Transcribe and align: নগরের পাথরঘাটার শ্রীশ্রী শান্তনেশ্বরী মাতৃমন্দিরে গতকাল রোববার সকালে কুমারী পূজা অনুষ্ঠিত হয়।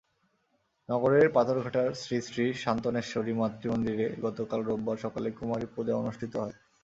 নগরের 0.89 1.27
পাথরঘাটার 1.29 1.89
শ্রীশ্রী 1.93 2.45
শান্তনেশ্বরী 2.63 3.33
মাতৃমন্দিরে 3.33 4.07
গতকাল 4.23 4.59
রোববার 4.63 4.97
সকালে 4.97 5.29
কুমারী 5.31 5.67
পূজা 5.73 5.93
অনুষ্ঠিত 5.95 6.33
হয়। 6.35 6.55